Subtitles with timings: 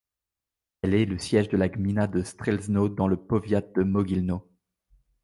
[0.81, 4.49] Elle est le siège de la gmina de Strzelno, dans le powiat de Mogilno.